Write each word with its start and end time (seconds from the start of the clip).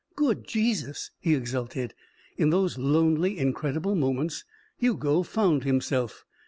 "Good 0.15 0.45
Jesus!" 0.47 1.11
he 1.19 1.35
exulted. 1.35 1.93
In 2.35 2.49
those 2.49 2.75
lonely, 2.79 3.37
incredible 3.37 3.93
moments 3.93 4.45
Hugo 4.79 5.21
found 5.21 5.63
himself. 5.63 6.25